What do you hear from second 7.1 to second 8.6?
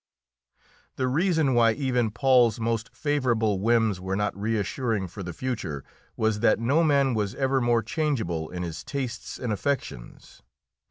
was ever more changeable